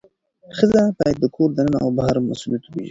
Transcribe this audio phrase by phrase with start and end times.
[0.57, 2.79] ښځه باید د کور دننه او بهر مسؤلیت وپیژني.